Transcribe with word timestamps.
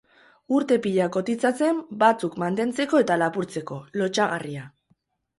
Urte 0.59 0.75
pila 0.83 1.09
kotizatzen, 1.15 1.81
batzuk 2.03 2.37
mantentzeko 2.43 3.01
eta 3.03 3.17
lapurtzeko, 3.25 3.77
lotsagarria. 4.03 4.65